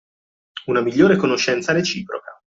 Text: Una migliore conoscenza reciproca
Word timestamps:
Una 0.65 0.81
migliore 0.81 1.15
conoscenza 1.15 1.73
reciproca 1.73 2.35